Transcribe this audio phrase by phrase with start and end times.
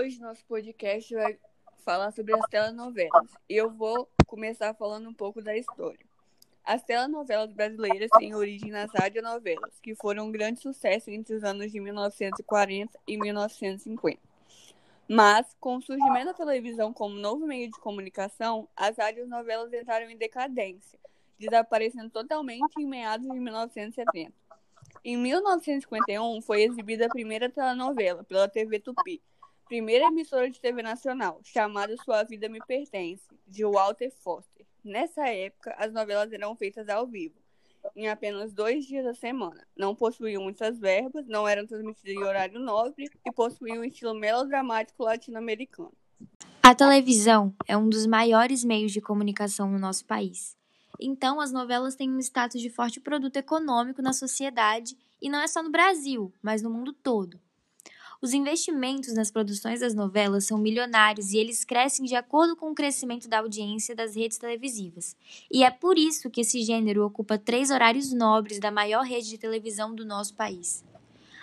[0.00, 1.38] hoje nosso podcast vai
[1.84, 3.30] falar sobre as telenovelas.
[3.46, 6.00] E eu vou começar falando um pouco da história.
[6.64, 11.70] As telenovelas brasileiras têm origem nas radionovelas, que foram um grande sucesso entre os anos
[11.70, 14.18] de 1940 e 1950.
[15.06, 20.16] Mas, com o surgimento da televisão como novo meio de comunicação, as radionovelas entraram em
[20.16, 20.98] decadência,
[21.38, 24.32] desaparecendo totalmente em meados de 1970.
[25.04, 29.20] Em 1951, foi exibida a primeira telenovela pela TV Tupi,
[29.70, 34.66] primeira emissora de TV nacional, chamada Sua Vida Me Pertence, de Walter Foster.
[34.84, 37.36] Nessa época, as novelas eram feitas ao vivo,
[37.94, 39.64] em apenas dois dias da semana.
[39.76, 45.04] Não possuíam muitas verbas, não eram transmitidas em horário nobre e possuíam um estilo melodramático
[45.04, 45.92] latino-americano.
[46.60, 50.56] A televisão é um dos maiores meios de comunicação no nosso país.
[50.98, 55.46] Então, as novelas têm um status de forte produto econômico na sociedade, e não é
[55.46, 57.38] só no Brasil, mas no mundo todo.
[58.22, 62.74] Os investimentos nas produções das novelas são milionários e eles crescem de acordo com o
[62.74, 65.16] crescimento da audiência das redes televisivas.
[65.50, 69.38] E é por isso que esse gênero ocupa três horários nobres da maior rede de
[69.38, 70.84] televisão do nosso país.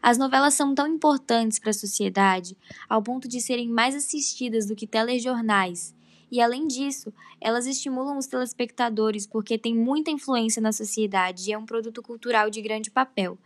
[0.00, 2.56] As novelas são tão importantes para a sociedade
[2.88, 5.94] ao ponto de serem mais assistidas do que telejornais.
[6.30, 11.58] E além disso, elas estimulam os telespectadores porque têm muita influência na sociedade e é
[11.58, 13.36] um produto cultural de grande papel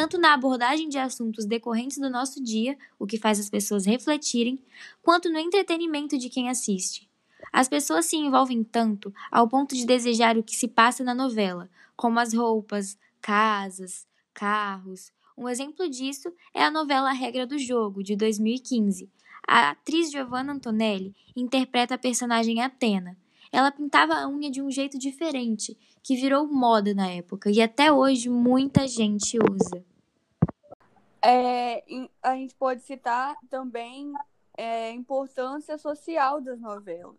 [0.00, 4.58] tanto na abordagem de assuntos decorrentes do nosso dia, o que faz as pessoas refletirem,
[5.02, 7.06] quanto no entretenimento de quem assiste.
[7.52, 11.68] As pessoas se envolvem tanto ao ponto de desejar o que se passa na novela,
[11.94, 15.12] como as roupas, casas, carros.
[15.36, 19.06] Um exemplo disso é a novela Regra do Jogo, de 2015.
[19.46, 23.18] A atriz Giovanna Antonelli interpreta a personagem Atena.
[23.52, 27.92] Ela pintava a unha de um jeito diferente, que virou moda na época e até
[27.92, 29.89] hoje muita gente usa.
[31.22, 31.82] É,
[32.22, 34.12] a gente pode citar também
[34.56, 37.18] é, a importância social das novelas.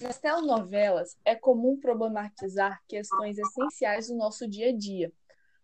[0.00, 5.12] Nas telenovelas, é comum problematizar questões essenciais do nosso dia a dia.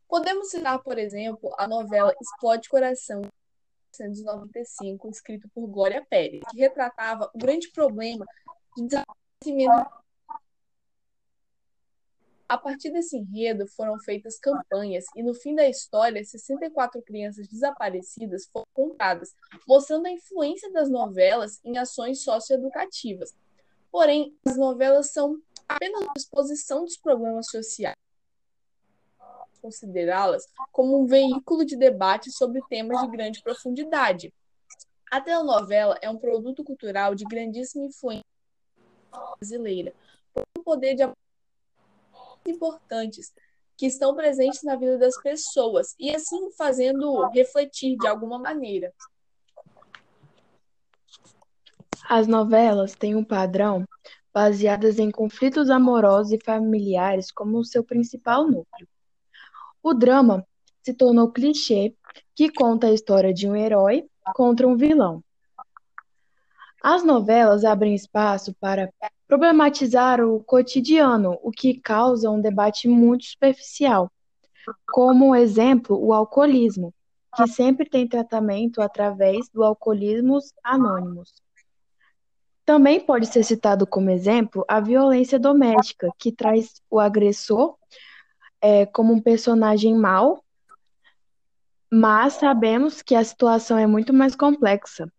[0.08, 6.58] Podemos citar, por exemplo, a novela Explode Coração, de 1995, escrito por Glória Pérez, que
[6.58, 8.24] retratava o grande problema
[8.76, 9.98] de desaparecimento
[12.48, 18.48] a partir desse enredo foram feitas campanhas e no fim da história, 64 crianças desaparecidas
[18.50, 19.34] foram contadas,
[19.66, 23.34] mostrando a influência das novelas em ações socioeducativas.
[23.92, 25.38] Porém, as novelas são
[25.68, 27.96] apenas a exposição dos problemas sociais.
[29.60, 34.32] Considerá-las como um veículo de debate sobre temas de grande profundidade.
[35.10, 38.24] A telenovela é um produto cultural de grandíssima influência
[39.38, 39.92] brasileira,
[40.32, 41.02] por um poder de
[42.48, 43.32] importantes
[43.76, 48.92] que estão presentes na vida das pessoas e assim fazendo refletir de alguma maneira.
[52.08, 53.86] As novelas têm um padrão
[54.32, 58.88] baseadas em conflitos amorosos e familiares como seu principal núcleo.
[59.82, 60.46] O drama
[60.82, 61.94] se tornou clichê
[62.34, 65.22] que conta a história de um herói contra um vilão.
[66.82, 68.92] As novelas abrem espaço para
[69.28, 74.10] problematizar o cotidiano, o que causa um debate muito superficial.
[74.90, 76.94] Como exemplo, o alcoolismo,
[77.36, 81.34] que sempre tem tratamento através do alcoolismos anônimos.
[82.64, 87.76] Também pode ser citado como exemplo a violência doméstica, que traz o agressor
[88.60, 90.42] é, como um personagem mau,
[91.90, 95.10] mas sabemos que a situação é muito mais complexa.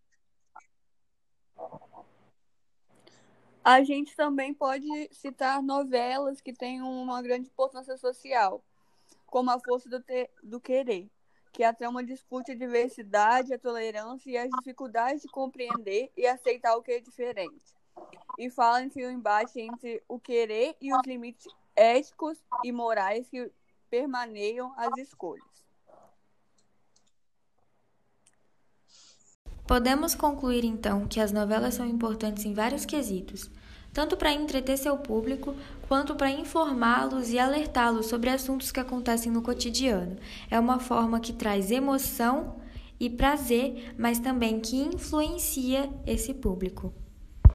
[3.62, 8.64] A gente também pode citar novelas que têm uma grande importância social,
[9.26, 11.10] como A Força do, Te do Querer,
[11.52, 16.74] que a trama discute a diversidade, a tolerância e as dificuldades de compreender e aceitar
[16.76, 17.74] o que é diferente.
[18.38, 23.52] E fala em um embate entre o querer e os limites éticos e morais que
[23.90, 25.69] permaneiam as escolhas.
[29.70, 33.48] Podemos concluir então que as novelas são importantes em vários quesitos,
[33.92, 35.54] tanto para entreter seu público
[35.86, 40.16] quanto para informá-los e alertá-los sobre assuntos que acontecem no cotidiano.
[40.50, 42.56] É uma forma que traz emoção
[42.98, 46.92] e prazer, mas também que influencia esse público.